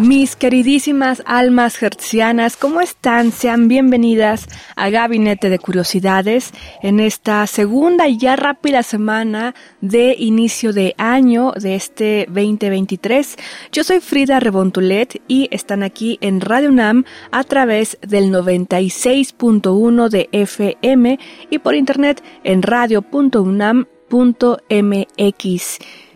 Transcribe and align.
Mis 0.00 0.34
queridísimas 0.34 1.22
almas 1.26 1.82
hertzianas, 1.82 2.56
¿cómo 2.56 2.80
están? 2.80 3.32
Sean 3.32 3.68
bienvenidas 3.68 4.46
a 4.74 4.88
Gabinete 4.88 5.50
de 5.50 5.58
Curiosidades 5.58 6.52
en 6.80 7.00
esta 7.00 7.46
segunda 7.46 8.08
y 8.08 8.16
ya 8.16 8.34
rápida 8.34 8.82
semana 8.82 9.54
de 9.82 10.16
inicio 10.18 10.72
de 10.72 10.94
año 10.96 11.52
de 11.52 11.74
este 11.74 12.24
2023. 12.28 13.36
Yo 13.72 13.84
soy 13.84 14.00
Frida 14.00 14.40
Rebontulet 14.40 15.20
y 15.28 15.48
están 15.50 15.82
aquí 15.82 16.16
en 16.22 16.40
Radio 16.40 16.70
UNAM 16.70 17.04
a 17.30 17.44
través 17.44 17.98
del 18.00 18.32
96.1 18.32 20.08
de 20.08 20.30
FM 20.32 21.18
y 21.50 21.58
por 21.58 21.74
internet 21.74 22.24
en 22.42 22.62
radio.unam.mx. 22.62 23.90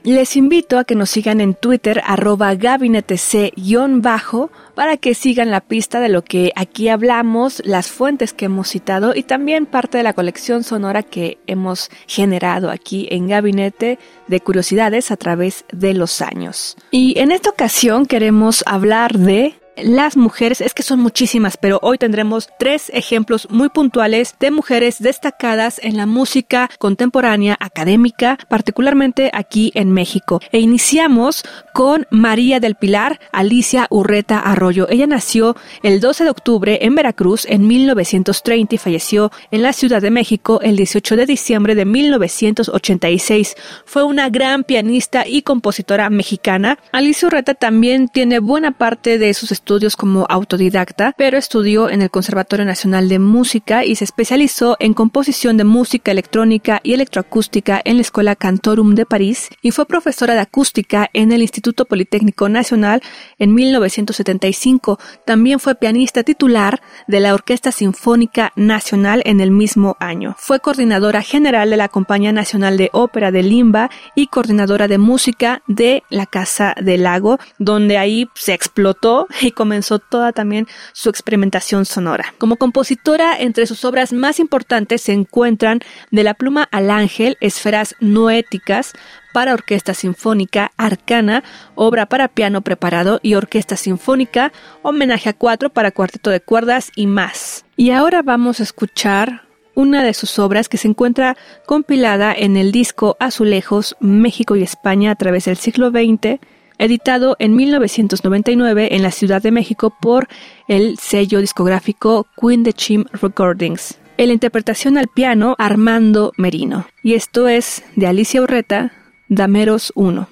Les 0.05 0.37
invito 0.37 0.79
a 0.79 0.85
que 0.85 0.95
nos 0.95 1.09
sigan 1.09 1.41
en 1.41 1.55
Twitter 1.55 2.03
arroba 2.05 2.55
gabinetec-bajo 2.55 4.51
para 4.75 4.99
que 4.99 5.15
sigan 5.15 5.51
la 5.51 5.63
pista 5.63 5.99
de 5.99 6.11
lo 6.11 6.23
que 6.23 6.53
aquí 6.57 6.91
hablamos, 6.91 7.63
las 7.65 7.87
fuentes 7.87 8.35
que 8.35 8.45
hemos 8.45 8.69
citado 8.69 9.15
y 9.15 9.23
también 9.23 9.65
parte 9.65 9.97
de 9.97 10.05
la 10.05 10.13
colección 10.13 10.63
sonora 10.63 11.03
que 11.03 11.39
hemos 11.47 11.91
generado 12.07 12.71
aquí 12.71 13.09
en 13.11 13.29
Gabinete 13.29 13.99
de 14.29 14.41
Curiosidades 14.41 15.11
a 15.11 15.17
través 15.17 15.65
de 15.73 15.95
los 15.95 16.21
años. 16.21 16.77
Y 16.91 17.19
en 17.19 17.33
esta 17.33 17.49
ocasión 17.49 18.05
queremos 18.05 18.63
hablar 18.67 19.19
de 19.19 19.55
las 19.77 20.17
mujeres, 20.17 20.61
es 20.61 20.73
que 20.73 20.83
son 20.83 21.01
muchísimas, 21.01 21.57
pero 21.57 21.81
hoy 21.83 21.99
tendremos 21.99 22.49
tres 22.59 22.91
ejemplos 22.95 23.49
muy 23.51 23.69
puntuales 23.69 24.37
de 24.39 24.51
mujeres 24.51 25.01
destacadas 25.01 25.81
en 25.83 25.97
la 25.97 26.07
música 26.07 26.71
contemporánea 26.79 27.57
académica, 27.59 28.39
particularmente 28.49 29.31
aquí 29.33 29.73
en 29.75 29.91
México. 29.91 30.41
E 30.53 30.61
iniciamos 30.61 31.45
con 31.73 32.07
María 32.11 32.61
del 32.61 32.77
Pilar 32.77 33.19
Alicia 33.33 33.87
Urreta 33.91 34.39
Arroyo. 34.39 34.87
Ella 34.89 35.07
nació 35.07 35.57
el 35.83 36.01
12 36.01 36.25
de 36.25 36.31
octubre 36.31 36.79
en 36.83 36.95
Veracruz 36.95 37.45
en 37.47 37.67
1930 37.67 38.77
y 38.77 38.79
falleció 38.79 39.33
en 39.51 39.63
la 39.63 39.73
Ciudad 39.73 40.01
de 40.01 40.11
México 40.11 40.61
el 40.63 40.77
18 40.77 41.17
de 41.17 41.27
diciembre 41.27 41.75
de 41.75 41.85
1986. 41.85 43.57
Fue 43.85 44.05
una 44.05 44.29
gran 44.29 44.63
pianista 44.63 45.27
y 45.27 45.43
compositora 45.43 46.11
mexicana. 46.11 46.79
Alicia 46.93 47.27
Urreta 47.27 47.55
también 47.55 48.09
tiene 48.09 48.39
buena 48.39 48.71
parte 48.71 49.19
de 49.19 49.35
sus 49.35 49.51
estudios 49.51 49.64
como 49.97 50.27
autodidacta, 50.29 51.15
pero 51.17 51.39
estudió 51.39 51.89
en 51.89 52.03
el 52.03 52.11
Conservatorio 52.11 52.67
Nacional 52.67 53.09
de 53.09 53.19
Música 53.19 53.85
y 53.85 53.97
se 53.97 54.05
especializó 54.05 54.77
en 54.79 54.93
composición 54.93 55.57
de 55.57 55.65
música 55.65 56.13
electrónica 56.13 56.81
y 56.83 56.93
electroacústica 56.93 57.81
en 57.83 57.97
la 57.97 58.03
Escuela 58.03 58.37
Cantorum 58.37 58.95
de 58.95 59.07
París 59.07 59.49
y 59.63 59.71
fue 59.71 59.87
profesora 59.87 60.35
de 60.35 60.41
acústica 60.41 61.09
en 61.15 61.33
el 61.33 61.41
Instituto 61.41 61.87
Politécnico 61.87 62.49
Nacional 62.49 63.01
en 63.39 63.55
1975. 63.55 64.99
También 65.25 65.59
fue 65.59 65.75
pianista 65.77 66.23
titular 66.23 66.83
de 67.09 67.21
la 67.21 67.33
Orquesta 67.33 67.73
Sinfónica 67.73 68.53
Nacional 68.57 69.23
en 69.25 69.41
el 69.41 69.51
mismo 69.51 69.97
año. 69.99 70.37
Fue 70.39 70.61
coordinadora 70.61 71.23
general 71.23 71.71
de 71.71 71.79
la 71.79 71.89
Compañía 71.89 72.33
Nacional 72.33 72.77
de 72.77 72.91
Ópera 72.93 73.31
de 73.31 73.43
Limba 73.43 73.91
y 74.15 74.27
coordinadora 74.27 74.89
de 74.89 74.99
música 74.99 75.63
de 75.67 76.03
la 76.11 76.27
Casa 76.27 76.75
del 76.81 77.05
Lago, 77.05 77.39
donde 77.59 77.97
ahí 77.97 78.29
se 78.35 78.53
explotó 78.53 79.27
y 79.41 79.54
comenzó 79.55 79.99
toda 79.99 80.33
también 80.33 80.67
su 80.93 81.09
experimentación 81.09 81.85
sonora. 81.85 82.35
Como 82.39 82.57
compositora, 82.57 83.39
entre 83.39 83.67
sus 83.67 83.85
obras 83.85 84.13
más 84.13 84.39
importantes 84.41 85.03
se 85.03 85.13
encuentran 85.13 85.81
De 86.11 86.23
la 86.23 86.35
pluma 86.35 86.69
al 86.71 86.91
ángel, 86.91 87.37
esferas 87.41 87.95
noéticas, 88.01 88.93
para 89.33 89.53
orquesta 89.53 89.95
sinfónica, 89.95 90.71
Arcana, 90.77 91.43
obra 91.75 92.07
para 92.07 92.29
piano 92.29 92.61
preparado 92.63 93.19
y 93.23 93.35
orquesta 93.35 93.77
sinfónica, 93.77 94.53
homenaje 94.83 95.31
a 95.31 95.33
cuatro 95.33 95.71
para 95.71 95.91
cuarteto 95.91 96.31
de 96.31 96.41
cuerdas 96.41 96.93
y 96.95 97.07
más. 97.07 97.65
Y 97.77 97.91
ahora 97.91 98.23
vamos 98.23 98.61
a 98.61 98.63
escuchar 98.63 99.43
una 99.75 100.05
de 100.05 100.15
sus 100.15 100.39
obras 100.39 100.69
que 100.69 100.77
se 100.77 100.89
encuentra 100.89 101.37
compilada 101.67 102.33
en 102.33 102.57
el 102.57 102.73
disco 102.73 103.17
Azulejos, 103.19 103.97
México 104.01 104.57
y 104.57 104.63
España 104.63 105.11
a 105.11 105.17
través 105.17 105.47
del 105.47 105.57
siglo 105.57 105.91
XX, 105.91 106.39
editado 106.79 107.37
en 107.39 107.55
1999 107.55 108.95
en 108.95 109.03
la 109.03 109.11
Ciudad 109.11 109.43
de 109.43 109.51
México 109.51 109.95
por 110.01 110.29
el 110.69 110.99
sello 110.99 111.41
discográfico 111.41 112.27
Queen 112.41 112.63
the 112.65 112.73
Chim 112.73 113.05
Recordings. 113.13 113.99
En 114.17 114.29
la 114.29 114.35
interpretación 114.35 114.97
al 114.97 115.09
piano, 115.09 115.57
Armando 115.59 116.33
Merino. 116.37 116.87
Y 117.03 117.15
esto 117.15 117.49
es 117.49 117.85
de 117.97 118.07
Alicia 118.07 118.43
Urreta, 118.43 118.93
Dameros 119.29 119.93
1. 119.97 120.29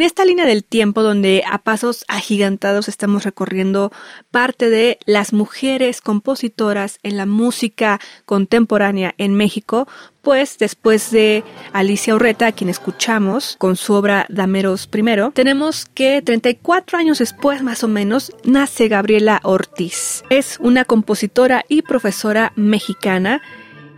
En 0.00 0.06
esta 0.06 0.24
línea 0.24 0.46
del 0.46 0.64
tiempo 0.64 1.02
donde 1.02 1.44
a 1.46 1.58
pasos 1.58 2.06
agigantados 2.08 2.88
estamos 2.88 3.24
recorriendo 3.24 3.92
parte 4.30 4.70
de 4.70 4.98
las 5.04 5.34
mujeres 5.34 6.00
compositoras 6.00 6.98
en 7.02 7.18
la 7.18 7.26
música 7.26 8.00
contemporánea 8.24 9.14
en 9.18 9.34
México, 9.34 9.86
pues 10.22 10.56
después 10.56 11.10
de 11.10 11.44
Alicia 11.74 12.14
Urreta, 12.14 12.46
a 12.46 12.52
quien 12.52 12.70
escuchamos 12.70 13.56
con 13.58 13.76
su 13.76 13.92
obra 13.92 14.24
Dameros 14.30 14.88
I, 14.90 15.32
tenemos 15.34 15.84
que 15.84 16.22
34 16.22 16.96
años 16.96 17.18
después 17.18 17.62
más 17.62 17.84
o 17.84 17.88
menos 17.88 18.32
nace 18.42 18.88
Gabriela 18.88 19.40
Ortiz. 19.42 20.24
Es 20.30 20.56
una 20.60 20.86
compositora 20.86 21.66
y 21.68 21.82
profesora 21.82 22.54
mexicana 22.56 23.42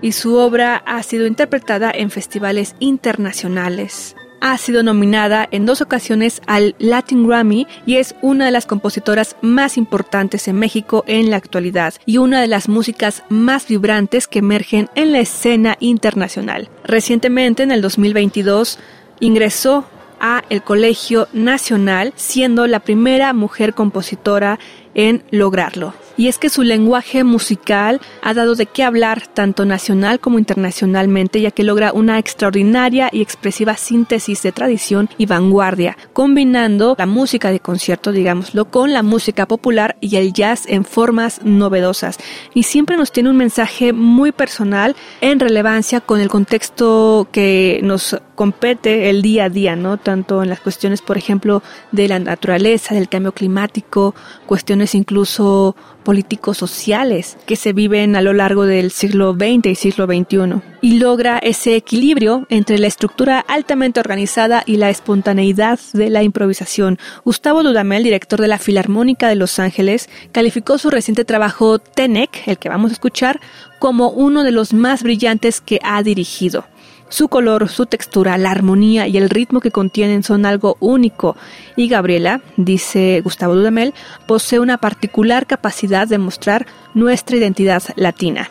y 0.01 0.11
su 0.11 0.35
obra 0.35 0.83
ha 0.85 1.01
sido 1.05 1.29
interpretada 1.29 1.93
en 1.95 2.11
festivales 2.11 2.75
internacionales 2.81 4.17
ha 4.43 4.59
sido 4.59 4.83
nominada 4.83 5.49
en 5.53 5.65
dos 5.65 5.81
ocasiones 5.81 6.43
al 6.47 6.75
Latin 6.81 7.27
Grammy 7.27 7.67
y 7.87 7.97
es 7.97 8.17
una 8.23 8.45
de 8.45 8.51
las 8.51 8.67
compositoras 8.67 9.37
más 9.41 9.79
importantes 9.79 10.49
en 10.49 10.57
México 10.57 11.05
en 11.07 11.31
la 11.31 11.37
actualidad 11.37 11.95
y 12.07 12.19
una 12.19 12.41
de 12.41 12.49
las 12.49 12.69
músicas 12.69 13.23
más 13.29 13.69
vibrantes 13.69 14.27
que 14.27 14.41
emergen 14.41 14.91
en 14.97 15.13
la 15.13 15.21
escena 15.21 15.77
internacional. 15.79 16.69
Recientemente, 16.85 17.63
en 17.63 17.71
el 17.71 17.81
2022, 17.83 18.81
ingresó 19.21 19.87
a 20.21 20.43
el 20.51 20.63
Colegio 20.63 21.29
Nacional, 21.33 22.13
siendo 22.17 22.67
la 22.67 22.81
primera 22.81 23.33
mujer 23.33 23.75
compositora 23.75 24.59
en 24.95 25.23
lograrlo. 25.31 25.95
Y 26.17 26.29
es 26.29 26.39
que 26.39 26.51
su 26.51 26.63
lenguaje 26.63 27.25
musical 27.25 28.01
ha 28.23 28.35
dado 28.35 28.55
de 28.55 28.67
qué 28.67 28.83
hablar 28.83 29.27
tanto 29.27 29.65
nacional 29.65 30.21
como 30.21 30.39
internacionalmente, 30.39 31.41
ya 31.41 31.51
que 31.51 31.65
logra 31.65 31.93
una 31.93 32.19
extraordinaria 32.19 33.09
y 33.13 33.23
expresiva 33.23 33.77
síntesis 33.77 34.43
de 34.43 34.53
tradición 34.53 35.09
y 35.19 35.27
vanguardia, 35.27 35.97
combinando 36.13 36.95
la 36.99 37.07
música 37.07 37.51
de 37.51 37.61
concierto, 37.61 38.13
digámoslo, 38.13 38.67
con 38.67 38.93
la 38.93 39.03
música 39.03 39.47
popular 39.47 39.97
y 40.01 40.17
el 40.17 40.33
jazz 40.33 40.65
en 40.67 40.85
formas 40.85 41.41
novedosas. 41.45 42.19
Y 42.55 42.65
siempre 42.65 42.97
nos 42.97 43.13
tiene 43.13 43.31
un 43.31 43.37
mensaje 43.37 43.93
muy 43.93 44.33
personal 44.33 44.97
en 45.21 45.41
relevancia 45.41 46.01
con 46.01 46.21
el 46.21 46.29
contexto 46.29 47.29
que 47.33 47.81
nos 47.83 48.17
compete 48.35 49.11
el 49.11 49.23
día 49.23 49.45
a 49.45 49.49
día, 49.49 49.77
¿no? 49.77 49.99
Tanto 49.99 50.43
en 50.43 50.49
las 50.49 50.61
cuestiones, 50.61 51.03
por 51.03 51.17
ejemplo, 51.17 51.63
de 51.93 52.09
la 52.09 52.19
naturaleza, 52.19 52.95
del 52.95 53.09
cambio 53.09 53.33
climático, 53.33 54.15
cuestiones 54.47 54.95
incluso 54.95 55.77
políticos 56.03 56.59
sociales 56.59 57.37
que 57.47 57.57
se 57.57 57.73
viven 57.73 58.17
a 58.17 58.23
lo 58.23 58.33
largo 58.33 58.67
del 58.67 58.91
siglo 58.91 59.35
XX 59.35 59.67
y 59.67 59.75
siglo 59.75 60.07
XXI 60.07 60.63
y 60.81 60.99
logra 60.99 61.39
ese 61.39 61.77
equilibrio 61.77 62.47
entre 62.51 62.79
la 62.79 62.89
estructura 62.89 63.39
altamente 63.41 64.01
organizada 64.01 64.65
y 64.67 64.77
la 64.77 64.91
espontaneidad 64.91 65.79
de 65.93 66.11
la 66.11 66.23
improvisación. 66.23 66.99
Gustavo 67.25 67.63
Dudamel, 67.63 68.03
director 68.03 68.41
de 68.41 68.49
la 68.49 68.59
Filarmónica 68.59 69.29
de 69.29 69.37
Los 69.37 69.59
Ángeles, 69.59 70.11
calificó 70.33 70.79
su 70.79 70.91
reciente 70.91 71.25
trabajo 71.25 71.79
Tenec, 71.79 72.47
el 72.47 72.59
que 72.59 72.69
vamos 72.69 72.91
a 72.91 72.95
escuchar, 72.95 73.41
como 73.79 74.11
uno 74.11 74.45
de 74.45 74.53
los 74.53 74.73
más 74.73 75.03
brillantes 75.03 75.61
que 75.61 75.81
ha 75.83 76.03
dirigido. 76.03 76.67
Su 77.13 77.29
color, 77.29 77.69
su 77.69 77.85
textura, 77.85 78.39
la 78.39 78.51
armonía 78.51 79.07
y 79.07 79.19
el 79.19 79.29
ritmo 79.29 79.61
que 79.61 79.71
contienen 79.71 80.23
son 80.23 80.47
algo 80.47 80.79
único. 80.81 81.37
Y 81.77 81.87
Gabriela, 81.89 82.41
dice 82.57 83.21
Gustavo 83.23 83.55
Dudamel, 83.55 83.93
posee 84.27 84.61
una 84.61 84.79
particular 84.79 85.47
capacidad 85.47 86.09
de 86.09 86.17
mostrar 86.17 86.67
nuestra 86.95 87.37
identidad 87.37 87.83
latina. 87.97 88.49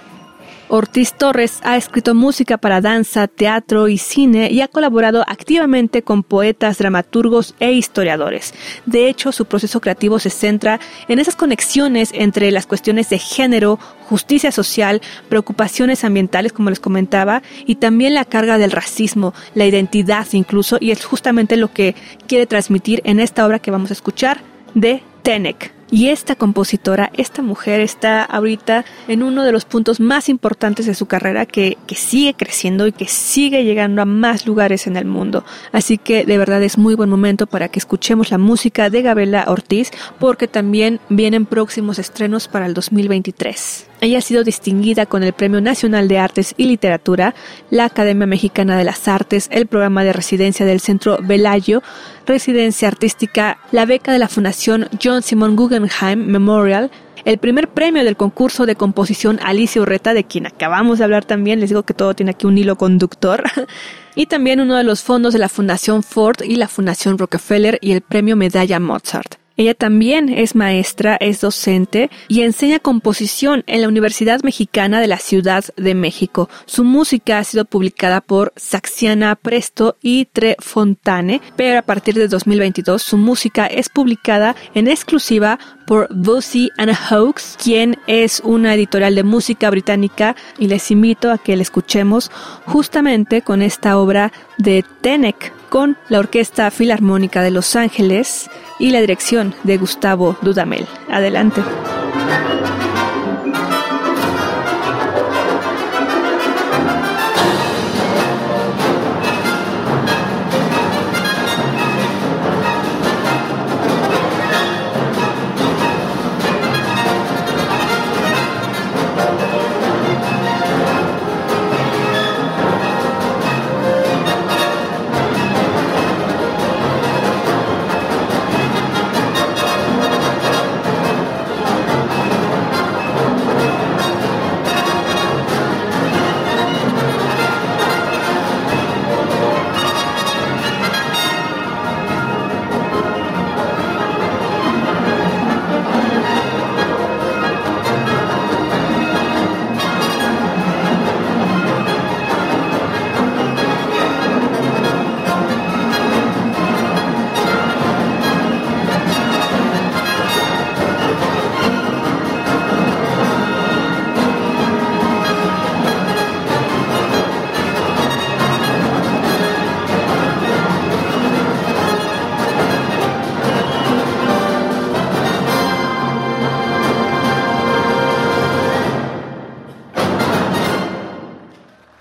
Ortiz 0.74 1.12
Torres 1.12 1.60
ha 1.64 1.76
escrito 1.76 2.16
música 2.16 2.58
para 2.58 2.80
danza, 2.80 3.28
teatro 3.28 3.90
y 3.90 3.98
cine 3.98 4.50
y 4.50 4.62
ha 4.62 4.70
colaborado 4.70 5.26
activamente 5.28 6.02
con 6.02 6.24
poetas, 6.24 6.78
dramaturgos 6.78 7.56
e 7.60 7.74
historiadores. 7.74 8.54
De 8.86 9.10
hecho, 9.10 9.34
su 9.34 9.48
proceso 9.48 9.82
creativo 9.82 10.18
se 10.18 10.30
centra 10.30 10.80
en 11.10 11.20
esas 11.20 11.36
conexiones 11.36 12.12
entre 12.14 12.52
las 12.52 12.68
cuestiones 12.68 13.10
de 13.10 13.20
género, 13.20 13.80
justicia 14.08 14.54
social, 14.54 15.02
preocupaciones 15.28 16.06
ambientales, 16.06 16.54
como 16.54 16.70
les 16.70 16.80
comentaba, 16.80 17.44
y 17.66 17.76
también 17.76 18.14
la 18.14 18.24
carga 18.24 18.58
del 18.58 18.72
racismo, 18.72 19.34
la 19.56 19.66
identidad 19.66 20.26
incluso, 20.32 20.78
y 20.80 20.92
es 20.92 21.04
justamente 21.04 21.58
lo 21.58 21.74
que 21.74 21.96
quiere 22.28 22.46
transmitir 22.46 23.02
en 23.04 23.20
esta 23.20 23.46
obra 23.46 23.60
que 23.60 23.72
vamos 23.72 23.90
a 23.90 23.94
escuchar 23.94 24.40
de 24.74 25.04
Tenec. 25.22 25.81
Y 25.92 26.08
esta 26.08 26.36
compositora, 26.38 27.12
esta 27.18 27.42
mujer 27.42 27.82
está 27.82 28.24
ahorita 28.24 28.86
en 29.10 29.24
uno 29.24 29.44
de 29.44 29.52
los 29.52 29.66
puntos 29.66 30.00
más 30.00 30.30
importantes 30.30 30.86
de 30.86 30.96
su 30.96 31.06
carrera 31.06 31.46
que, 31.46 31.78
que, 31.86 31.96
sigue 31.96 32.34
creciendo 32.34 32.88
y 32.88 32.94
que 32.94 33.10
sigue 33.10 33.66
llegando 33.66 34.02
a 34.02 34.06
más 34.06 34.48
lugares 34.48 34.88
en 34.88 34.96
el 34.96 35.04
mundo. 35.04 35.44
Así 35.74 35.98
que 35.98 36.26
de 36.26 36.38
verdad 36.38 36.64
es 36.64 36.78
muy 36.78 36.96
buen 36.96 37.10
momento 37.10 37.46
para 37.46 37.68
que 37.68 37.80
escuchemos 37.80 38.32
la 38.32 38.38
música 38.38 38.90
de 38.90 39.02
Gabriela 39.02 39.44
Ortiz 39.48 39.92
porque 40.18 40.48
también 40.48 41.02
vienen 41.10 41.46
próximos 41.46 42.00
estrenos 42.00 42.48
para 42.48 42.68
el 42.68 42.74
2023. 42.74 43.91
Ella 44.02 44.18
ha 44.18 44.22
sido 44.22 44.44
distinguida 44.44 45.06
con 45.06 45.22
el 45.22 45.32
Premio 45.32 45.62
Nacional 45.62 46.08
de 46.08 46.18
Artes 46.18 46.56
y 46.58 46.66
Literatura, 46.66 47.36
la 47.70 47.86
Academia 47.86 48.26
Mexicana 48.26 48.76
de 48.76 48.84
las 48.84 49.08
Artes, 49.08 49.48
el 49.52 49.68
programa 49.68 50.04
de 50.04 50.12
residencia 50.12 50.66
del 50.66 50.80
Centro 50.80 51.20
Velayo, 51.22 51.84
residencia 52.26 52.88
artística, 52.88 53.60
la 53.72 53.86
beca 53.86 54.12
de 54.12 54.18
la 54.18 54.28
Fundación 54.28 54.90
John 55.02 55.22
Simon 55.22 55.56
Guggenheim 55.56 56.26
Memorial, 56.26 56.90
el 57.26 57.38
primer 57.38 57.68
premio 57.68 58.04
del 58.04 58.18
concurso 58.18 58.66
de 58.66 58.76
composición 58.76 59.40
Alicia 59.44 59.84
Urreta, 59.84 60.16
de 60.16 60.24
quien 60.24 60.48
acabamos 60.48 60.98
de 60.98 61.04
hablar 61.04 61.24
también, 61.24 61.60
les 61.60 61.70
digo 61.70 61.84
que 61.84 61.94
todo 61.94 62.16
tiene 62.16 62.32
aquí 62.32 62.48
un 62.48 62.58
hilo 62.58 62.78
conductor, 62.78 63.44
y 64.16 64.26
también 64.26 64.62
uno 64.62 64.78
de 64.78 64.84
los 64.84 65.04
fondos 65.04 65.34
de 65.34 65.40
la 65.40 65.48
Fundación 65.48 66.02
Ford 66.02 66.42
y 66.44 66.56
la 66.56 66.68
Fundación 66.68 67.20
Rockefeller 67.20 67.78
y 67.82 67.92
el 67.92 68.02
premio 68.02 68.36
Medalla 68.36 68.80
Mozart. 68.80 69.41
Ella 69.62 69.76
también 69.76 70.30
es 70.30 70.56
maestra, 70.56 71.18
es 71.18 71.42
docente 71.42 72.10
y 72.28 72.42
enseña 72.42 72.80
composición 72.80 73.64
en 73.68 73.82
la 73.82 73.88
Universidad 73.88 74.42
Mexicana 74.42 75.00
de 75.00 75.06
la 75.06 75.20
Ciudad 75.20 75.64
de 75.78 75.94
México. 75.94 76.50
Su 76.66 76.84
música 76.84 77.38
ha 77.38 77.44
sido 77.44 77.66
publicada 77.66 78.22
por 78.22 78.54
Saxiana 78.56 79.36
Presto 79.36 79.98
y 80.02 80.26
Tre 80.26 80.56
Fontane, 80.58 81.42
pero 81.58 81.78
a 81.78 81.84
partir 81.84 82.16
de 82.16 82.28
2022 82.28 83.04
su 83.04 83.18
música 83.18 83.68
es 83.68 83.90
publicada 83.90 84.56
en 84.74 84.88
exclusiva 84.88 85.60
por 85.86 86.08
Bossy 86.10 86.72
and 86.80 86.96
Hawks, 86.96 87.56
quien 87.64 88.00
es 88.08 88.42
una 88.44 88.74
editorial 88.74 89.14
de 89.14 89.24
música 89.24 89.70
británica 89.70 90.36
y 90.58 90.70
les 90.70 90.90
invito 90.90 91.30
a 91.30 91.38
que 91.38 91.56
la 91.56 91.62
escuchemos 91.62 92.32
justamente 92.66 93.44
con 93.44 93.62
esta 93.62 94.00
obra 94.00 94.32
de 94.58 94.84
Tenec 95.02 95.61
con 95.72 95.98
la 96.10 96.20
Orquesta 96.20 96.70
Filarmónica 96.70 97.42
de 97.42 97.50
Los 97.50 97.78
Ángeles 97.78 98.50
y 98.78 98.90
la 98.92 99.00
dirección 99.00 99.56
de 99.64 99.78
Gustavo 99.78 100.36
Dudamel. 100.42 100.86
Adelante. 101.10 101.62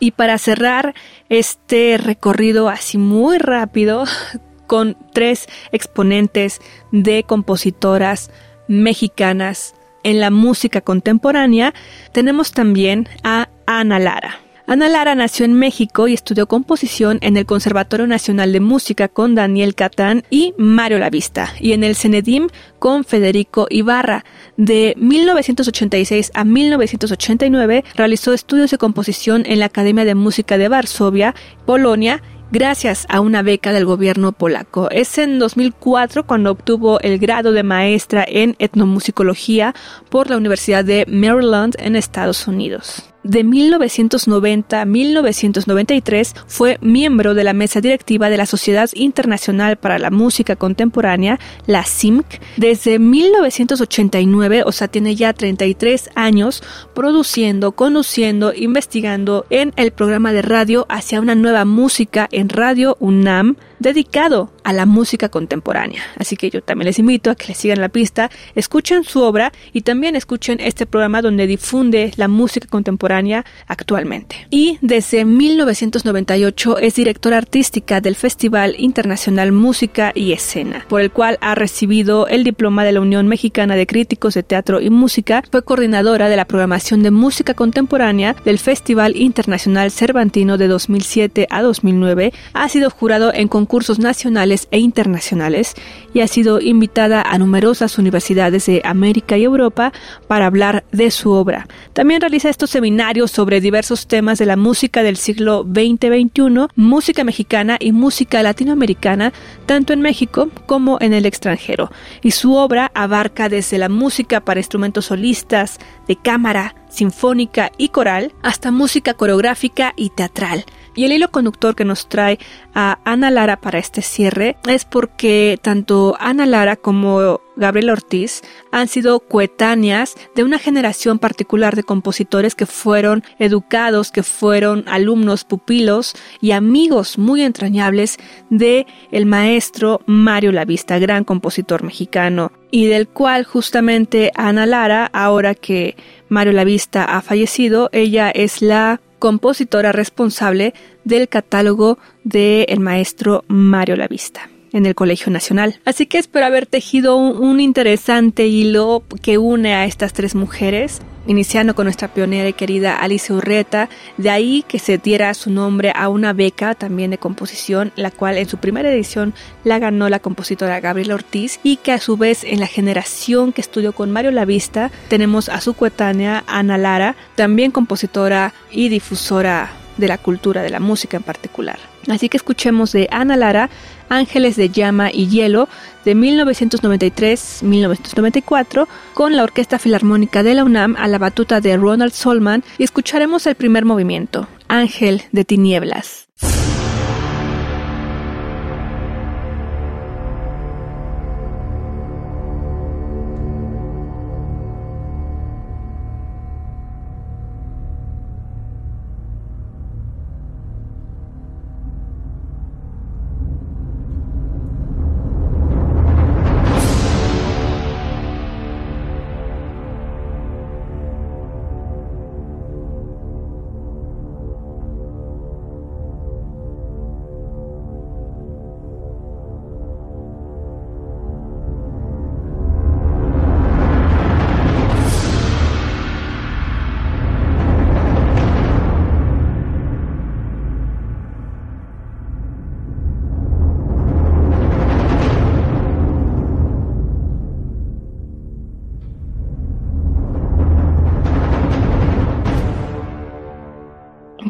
Y 0.01 0.13
para 0.13 0.39
cerrar 0.39 0.95
este 1.29 1.99
recorrido 1.99 2.69
así 2.69 2.99
muy 2.99 3.39
rápido 3.39 4.05
con 4.67 4.97
tres 5.13 5.47
exponentes 5.73 6.61
de 6.91 7.23
compositoras 7.25 8.31
mexicanas 8.67 9.75
en 10.03 10.21
la 10.21 10.31
música 10.31 10.81
contemporánea, 10.81 11.75
tenemos 12.13 12.53
también 12.53 13.09
a 13.23 13.49
Ana 13.67 13.99
Lara. 13.99 14.41
Ana 14.71 14.89
Lara 14.89 15.17
nació 15.17 15.47
en 15.47 15.55
México 15.55 16.07
y 16.07 16.15
estudió 16.15 16.47
composición 16.47 17.19
en 17.23 17.37
el 17.37 17.45
Conservatorio 17.45 18.07
Nacional 18.07 18.53
de 18.53 18.61
Música 18.61 19.09
con 19.09 19.35
Daniel 19.35 19.75
Catán 19.75 20.23
y 20.31 20.55
Mario 20.59 21.01
Lavista, 21.01 21.53
y 21.59 21.73
en 21.73 21.83
el 21.83 21.97
Cenedim 21.97 22.47
con 22.79 23.03
Federico 23.03 23.67
Ibarra. 23.69 24.25
De 24.57 24.95
1986 24.97 26.31
a 26.35 26.45
1989 26.45 27.83
realizó 27.97 28.33
estudios 28.33 28.71
de 28.71 28.79
composición 28.79 29.43
en 29.45 29.59
la 29.59 29.67
Academia 29.67 30.05
de 30.05 30.15
Música 30.15 30.57
de 30.57 30.69
Varsovia, 30.69 31.35
Polonia, 31.67 32.23
gracias 32.53 33.07
a 33.09 33.19
una 33.19 33.43
beca 33.43 33.73
del 33.73 33.87
gobierno 33.87 34.31
polaco. 34.31 34.89
Es 34.91 35.19
en 35.19 35.41
2004 35.41 36.29
cuando 36.29 36.53
obtuvo 36.53 37.01
el 37.01 37.19
grado 37.19 37.51
de 37.51 37.65
maestra 37.65 38.25
en 38.25 38.55
etnomusicología 38.61 39.75
por 40.11 40.31
la 40.31 40.37
Universidad 40.37 40.85
de 40.85 41.07
Maryland 41.09 41.75
en 41.81 41.97
Estados 41.97 42.47
Unidos. 42.47 43.10
De 43.23 43.45
1990 43.45 44.81
a 44.81 44.85
1993 44.85 46.35
fue 46.47 46.79
miembro 46.81 47.35
de 47.35 47.45
la 47.45 47.53
mesa 47.53 47.81
directiva 47.81 48.31
de 48.31 48.37
la 48.37 48.47
Sociedad 48.47 48.89
Internacional 48.95 49.77
para 49.77 49.99
la 49.99 50.11
Música 50.11 50.57
Contemporánea, 50.57 51.39
la 51.67 51.85
CIMC. 51.85 52.41
Desde 52.57 52.99
1989, 52.99 54.63
o 54.65 54.73
sea, 54.73 54.89
tiene 54.89 55.15
ya 55.17 55.33
33 55.33 56.11
años 56.15 56.63
produciendo, 56.95 57.73
conduciendo, 57.73 58.53
investigando 58.55 59.47
en 59.51 59.73
el 59.77 59.93
programa 59.93 60.33
de 60.33 60.43
radio 60.43 60.87
hacia 60.89 61.21
una 61.21 61.35
nueva 61.35 61.65
música 61.65 62.29
en 62.33 62.49
Radio 62.49 62.97
UNAM 63.01 63.57
dedicado 63.81 64.53
a 64.63 64.73
la 64.73 64.87
música 64.87 65.29
contemporánea. 65.31 66.03
Así 66.17 66.37
que 66.37 66.51
yo 66.51 66.63
también 66.63 66.87
les 66.87 66.99
invito 66.99 67.31
a 67.31 67.35
que 67.35 67.49
le 67.49 67.55
sigan 67.55 67.81
la 67.81 67.89
pista, 67.89 68.31
escuchen 68.55 69.03
su 69.03 69.23
obra 69.23 69.53
y 69.73 69.81
también 69.81 70.15
escuchen 70.15 70.59
este 70.61 70.87
programa 70.87 71.23
donde 71.23 71.47
difunde 71.47 72.13
la 72.17 72.29
música 72.29 72.69
contemporánea 72.69 73.45
actualmente. 73.67 74.47
Y 74.51 74.79
desde 74.83 75.25
1998 75.25 76.79
es 76.79 76.95
directora 76.95 77.39
artística 77.39 78.01
del 78.01 78.15
Festival 78.15 78.77
Internacional 78.79 79.51
Música 79.51 80.13
y 80.15 80.33
Escena, 80.33 80.85
por 80.89 81.01
el 81.01 81.11
cual 81.11 81.39
ha 81.41 81.55
recibido 81.55 82.29
el 82.29 82.45
diploma 82.45 82.85
de 82.85 82.93
la 82.93 83.01
Unión 83.01 83.27
Mexicana 83.27 83.77
de 83.77 83.87
Críticos 83.87 84.35
de 84.35 84.43
Teatro 84.43 84.81
y 84.81 84.91
Música. 84.91 85.43
Fue 85.51 85.65
coordinadora 85.65 86.29
de 86.29 86.37
la 86.37 86.45
programación 86.45 87.03
de 87.03 87.11
música 87.11 87.55
contemporánea 87.55 88.37
del 88.45 88.59
Festival 88.59 89.17
Internacional 89.17 89.91
Cervantino 89.91 90.59
de 90.59 90.69
2007 90.69 91.47
a 91.49 91.63
2009. 91.63 92.35
Ha 92.53 92.69
sido 92.69 92.91
jurado 92.91 93.33
en 93.33 93.49
concursos 93.49 93.70
nacionales 93.99 94.67
e 94.73 94.79
internacionales 94.79 95.75
y 96.13 96.21
ha 96.21 96.27
sido 96.27 96.61
invitada 96.61 97.23
a 97.23 97.39
numerosas 97.39 97.99
universidades 97.99 98.67
de 98.67 98.83
América 98.85 99.39
y 99.39 99.45
Europa 99.45 99.93
para 100.27 100.47
hablar 100.47 100.85
de 100.91 101.11
su 101.11 101.31
obra. 101.31 101.69
También 101.93 102.21
realiza 102.21 102.51
estos 102.51 102.71
seminarios 102.71 103.31
sobre 103.31 103.61
diversos 103.61 104.09
temas 104.09 104.39
de 104.39 104.47
la 104.47 104.57
música 104.57 105.03
del 105.03 105.17
siglo 105.17 105.65
XX-XXI, 105.65 106.67
música 106.75 107.23
mexicana 107.23 107.77
y 107.79 107.93
música 107.93 108.43
latinoamericana, 108.43 109.33
tanto 109.67 109.93
en 109.93 110.01
México 110.01 110.51
como 110.67 110.99
en 111.01 111.13
el 111.13 111.25
extranjero. 111.25 111.91
Y 112.23 112.33
su 112.33 112.55
obra 112.55 112.91
abarca 112.95 113.49
desde 113.49 113.79
la 113.79 113.89
música 113.89 114.41
para 114.41 114.61
instrumentos 114.61 115.07
solistas, 115.07 115.79
de 116.09 116.17
cámara, 116.17 116.75
sinfónica 116.89 117.71
y 117.79 117.91
coral, 117.91 118.33
hasta 118.43 118.73
música 118.73 119.15
coreográfica 119.15 119.93
y 119.97 120.11
teatral. 120.11 120.65
Y 120.95 121.05
el 121.05 121.13
hilo 121.13 121.31
conductor 121.31 121.75
que 121.75 121.85
nos 121.85 122.09
trae 122.09 122.39
a 122.75 122.99
Ana 123.05 123.31
Lara 123.31 123.61
para 123.61 123.79
este 123.79 124.03
cierre 124.03 124.57
es 124.69 124.85
porque 124.85 125.59
tanto 125.63 126.17
Ana 126.19 126.47
Lara 126.47 126.77
como 126.77 127.41
Gabriel 127.57 127.91
Ortiz 127.91 128.43
han 128.73 128.89
sido 128.89 129.21
coetáneas 129.21 130.15
de 130.35 130.45
una 130.45 130.59
generación 130.59 131.19
particular 131.19 131.77
de 131.77 131.83
compositores 131.83 132.55
que 132.55 132.67
fueron 132.67 133.23
educados, 133.39 134.11
que 134.11 134.23
fueron 134.23 134.85
alumnos, 134.89 135.45
pupilos 135.45 136.15
y 136.41 136.53
amigos 136.53 137.19
muy 137.19 137.43
entrañables 137.43 138.17
de 138.49 138.87
el 139.13 139.27
maestro 139.27 140.01
Mario 140.07 140.53
Lavista, 140.53 140.99
gran 140.99 141.25
compositor 141.25 141.83
mexicano, 141.83 142.51
y 142.71 142.87
del 142.87 143.09
cual 143.09 143.45
justamente 143.45 144.33
Ana 144.35 144.65
Lara, 144.65 145.11
ahora 145.13 145.55
que 145.55 145.97
Mario 146.29 146.53
Lavista 146.53 147.05
ha 147.05 147.21
fallecido, 147.21 147.91
ella 147.93 148.31
es 148.31 148.63
la 148.63 149.01
compositora 149.21 149.93
responsable 149.93 150.75
del 151.05 151.29
catálogo 151.29 151.99
del 152.25 152.81
maestro 152.81 153.45
Mario 153.47 153.95
Lavista 153.95 154.51
en 154.73 154.87
el 154.87 154.95
Colegio 154.95 155.33
Nacional. 155.33 155.81
Así 155.85 156.07
que 156.07 156.19
espero 156.19 156.47
haber 156.47 156.67
tejido 156.67 157.17
un, 157.17 157.61
interesante 157.61 158.47
hilo 158.47 159.03
que 159.23 159.39
une 159.39 159.75
a 159.75 159.85
estas 159.85 160.13
tres 160.13 160.35
mujeres, 160.35 161.01
iniciando 161.31 161.77
con 161.77 161.85
nuestra 161.85 162.09
pionera 162.09 162.49
y 162.49 162.53
querida 162.53 162.97
Alice 162.97 163.33
Urreta, 163.33 163.89
de 164.17 164.31
ahí 164.31 164.65
que 164.67 164.81
se 164.81 164.99
diera 164.99 165.33
su 165.33 165.49
nombre 165.49 165.93
a 165.95 166.09
una 166.09 166.33
beca 166.33 166.75
también 166.75 167.13
de 167.13 167.19
composición, 167.19 167.93
la 167.95 168.11
cual 168.11 168.37
en 168.37 168.49
su 168.49 168.59
primera 168.59 168.91
edición 168.91 169.33
la 169.63 169.79
ganó 169.79 170.09
la 170.09 170.19
compositora 170.19 170.81
Gabriela 170.81 171.15
Ortiz 171.15 171.61
y 171.63 171.77
que 171.77 171.93
a 171.93 172.01
su 172.01 172.17
vez 172.17 172.43
en 172.43 172.59
la 172.59 172.67
generación 172.67 173.53
que 173.53 173.61
estudió 173.61 173.93
con 173.93 174.11
Mario 174.11 174.33
Lavista 174.33 174.91
tenemos 175.07 175.49
a 175.49 175.61
su 175.61 175.75
coetánea 175.75 176.43
Ana 176.49 176.77
Lara, 176.77 177.15
también 177.37 177.71
compositora 177.71 178.53
y 178.73 178.89
difusora 178.89 179.80
de 179.97 180.09
la 180.09 180.19
cultura, 180.19 180.63
de 180.63 180.71
la 180.71 180.81
música 180.81 181.17
en 181.17 181.23
particular. 181.23 181.79
Así 182.09 182.29
que 182.29 182.37
escuchemos 182.37 182.91
de 182.93 183.09
Ana 183.11 183.37
Lara, 183.37 183.71
Ángeles 184.09 184.57
de 184.57 184.71
Llama 184.71 185.11
y 185.13 185.29
Hielo, 185.29 185.69
de 186.05 186.17
1993-1994, 186.17 188.89
con 189.15 189.37
la 189.37 189.45
Orquesta 189.45 189.79
Filarmónica 189.79 190.43
de 190.43 190.55
la 190.55 190.65
UNAM 190.65 190.97
a 190.99 191.07
la 191.09 191.19
batuta 191.19 191.61
de 191.61 191.77
Ronald 191.77 192.13
Solman, 192.13 192.65
y 192.79 192.85
escucharemos 192.85 193.47
el 193.47 193.55
primer 193.55 193.85
movimiento, 193.85 194.49
Ángel 194.69 195.23
de 195.33 195.45
Tinieblas. 195.45 196.30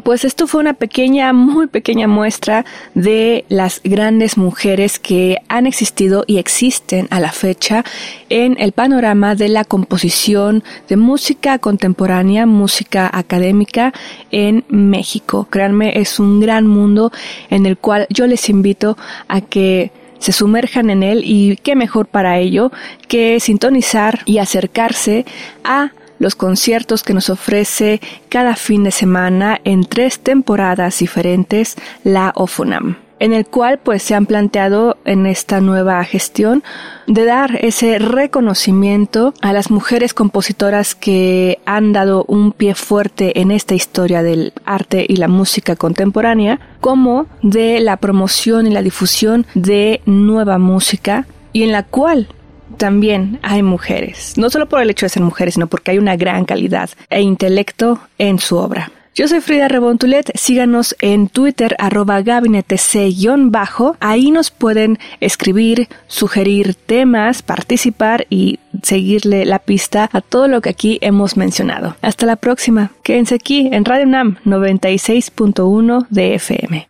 Pues 0.03 0.25
esto 0.25 0.47
fue 0.47 0.61
una 0.61 0.73
pequeña, 0.73 1.31
muy 1.33 1.67
pequeña 1.67 2.07
muestra 2.07 2.65
de 2.95 3.45
las 3.49 3.81
grandes 3.83 4.37
mujeres 4.37 4.99
que 4.99 5.37
han 5.47 5.67
existido 5.67 6.23
y 6.27 6.37
existen 6.37 7.07
a 7.11 7.19
la 7.19 7.31
fecha 7.31 7.83
en 8.29 8.57
el 8.59 8.71
panorama 8.71 9.35
de 9.35 9.49
la 9.49 9.63
composición 9.63 10.63
de 10.87 10.97
música 10.97 11.59
contemporánea, 11.59 12.45
música 12.45 13.09
académica 13.11 13.93
en 14.31 14.65
México. 14.69 15.47
Créanme, 15.49 15.99
es 15.99 16.19
un 16.19 16.39
gran 16.39 16.67
mundo 16.67 17.11
en 17.49 17.65
el 17.65 17.77
cual 17.77 18.07
yo 18.09 18.27
les 18.27 18.49
invito 18.49 18.97
a 19.27 19.41
que 19.41 19.91
se 20.19 20.31
sumerjan 20.31 20.89
en 20.89 21.03
él 21.03 21.23
y 21.25 21.57
qué 21.57 21.75
mejor 21.75 22.05
para 22.05 22.37
ello 22.37 22.71
que 23.07 23.39
sintonizar 23.39 24.19
y 24.25 24.37
acercarse 24.37 25.25
a 25.63 25.91
los 26.21 26.35
conciertos 26.35 27.01
que 27.01 27.15
nos 27.15 27.31
ofrece 27.31 27.99
cada 28.29 28.55
fin 28.55 28.83
de 28.83 28.91
semana 28.91 29.59
en 29.63 29.83
tres 29.83 30.19
temporadas 30.19 30.99
diferentes 30.99 31.75
la 32.03 32.31
OFUNAM 32.35 32.95
en 33.21 33.33
el 33.33 33.45
cual 33.45 33.77
pues 33.77 34.01
se 34.01 34.15
han 34.15 34.25
planteado 34.25 34.97
en 35.05 35.27
esta 35.27 35.61
nueva 35.61 36.03
gestión 36.03 36.63
de 37.05 37.23
dar 37.23 37.55
ese 37.61 37.99
reconocimiento 37.99 39.35
a 39.41 39.53
las 39.53 39.69
mujeres 39.69 40.15
compositoras 40.15 40.95
que 40.95 41.59
han 41.67 41.93
dado 41.93 42.25
un 42.27 42.51
pie 42.51 42.73
fuerte 42.73 43.39
en 43.39 43.51
esta 43.51 43.75
historia 43.75 44.23
del 44.23 44.53
arte 44.65 45.05
y 45.07 45.17
la 45.17 45.27
música 45.27 45.75
contemporánea, 45.75 46.59
como 46.79 47.27
de 47.43 47.79
la 47.79 47.97
promoción 47.97 48.65
y 48.65 48.71
la 48.71 48.81
difusión 48.81 49.45
de 49.53 50.01
nueva 50.07 50.57
música 50.57 51.27
y 51.53 51.61
en 51.61 51.73
la 51.73 51.83
cual 51.83 52.27
también 52.81 53.37
hay 53.43 53.61
mujeres, 53.61 54.33
no 54.37 54.49
solo 54.49 54.67
por 54.67 54.81
el 54.81 54.89
hecho 54.89 55.05
de 55.05 55.11
ser 55.11 55.21
mujeres, 55.21 55.53
sino 55.53 55.67
porque 55.67 55.91
hay 55.91 55.99
una 55.99 56.15
gran 56.15 56.45
calidad 56.45 56.89
e 57.11 57.21
intelecto 57.21 57.99
en 58.17 58.39
su 58.39 58.57
obra. 58.57 58.91
Yo 59.13 59.27
soy 59.27 59.39
Frida 59.39 59.67
Rebontulet, 59.67 60.31
síganos 60.35 60.95
en 60.99 61.29
Twitter 61.29 61.75
arroba 61.77 62.23
gabinetec-bajo, 62.23 63.97
ahí 63.99 64.31
nos 64.31 64.49
pueden 64.49 64.97
escribir, 65.19 65.89
sugerir 66.07 66.73
temas, 66.73 67.43
participar 67.43 68.25
y 68.31 68.57
seguirle 68.81 69.45
la 69.45 69.59
pista 69.59 70.09
a 70.11 70.21
todo 70.21 70.47
lo 70.47 70.61
que 70.61 70.69
aquí 70.69 70.97
hemos 71.01 71.37
mencionado. 71.37 71.95
Hasta 72.01 72.25
la 72.25 72.35
próxima, 72.35 72.93
quédense 73.03 73.35
aquí 73.35 73.69
en 73.71 73.85
Radio 73.85 74.07
NAM 74.07 74.37
96.1 74.43 76.07
de 76.09 76.33
FM. 76.33 76.89